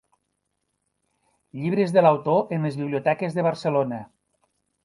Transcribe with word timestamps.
Llibres 1.59 1.95
de 1.97 2.05
l'autor 2.05 2.57
en 2.57 2.65
les 2.69 2.81
biblioteques 2.83 3.39
de 3.39 3.47
Barcelona. 3.53 4.05